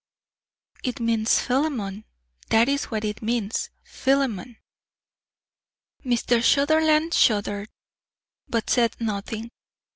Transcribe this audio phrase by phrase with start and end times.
[0.83, 2.05] "It means Philemon;
[2.49, 4.57] that is what it means Philemon."
[6.03, 6.41] Mr.
[6.43, 7.69] Sutherland shuddered,
[8.49, 9.51] but said nothing.